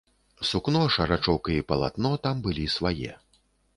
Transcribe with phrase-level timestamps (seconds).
[0.51, 3.13] Сукно, шарачок і палатно там былі свае.